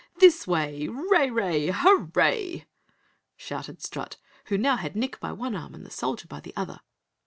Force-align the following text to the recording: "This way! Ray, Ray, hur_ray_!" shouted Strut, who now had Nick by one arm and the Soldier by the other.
"This 0.19 0.47
way! 0.47 0.87
Ray, 0.87 1.29
Ray, 1.29 1.67
hur_ray_!" 1.67 2.65
shouted 3.37 3.83
Strut, 3.83 4.17
who 4.45 4.57
now 4.57 4.77
had 4.77 4.95
Nick 4.95 5.19
by 5.19 5.31
one 5.31 5.55
arm 5.55 5.75
and 5.75 5.85
the 5.85 5.91
Soldier 5.91 6.25
by 6.27 6.39
the 6.39 6.53
other. 6.57 6.79